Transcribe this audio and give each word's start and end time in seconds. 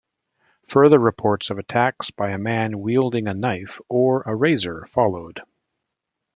Further 0.69 0.97
reports 0.97 1.51
of 1.51 1.59
attacks 1.59 2.09
by 2.09 2.31
a 2.31 2.39
man 2.39 2.79
wielding 2.79 3.27
a 3.27 3.35
knife 3.35 3.79
or 3.87 4.23
a 4.23 4.33
razor 4.35 4.87
followed. 4.89 5.41